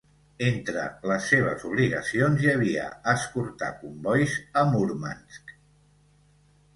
[0.45, 5.53] Entre les seves obligacions hi havia escortar combois a Murmansk.